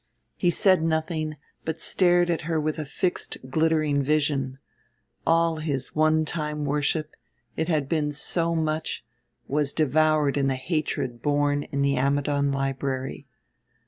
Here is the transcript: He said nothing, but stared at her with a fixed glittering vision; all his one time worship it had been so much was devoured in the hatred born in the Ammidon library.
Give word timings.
He 0.35 0.49
said 0.49 0.81
nothing, 0.81 1.35
but 1.63 1.79
stared 1.79 2.31
at 2.31 2.41
her 2.49 2.59
with 2.59 2.79
a 2.79 2.85
fixed 2.85 3.37
glittering 3.51 4.01
vision; 4.01 4.57
all 5.27 5.57
his 5.57 5.93
one 5.93 6.25
time 6.25 6.65
worship 6.65 7.11
it 7.55 7.67
had 7.67 7.87
been 7.87 8.11
so 8.11 8.55
much 8.55 9.05
was 9.47 9.73
devoured 9.73 10.37
in 10.37 10.47
the 10.47 10.55
hatred 10.55 11.21
born 11.21 11.61
in 11.71 11.83
the 11.83 11.97
Ammidon 11.97 12.51
library. 12.51 13.27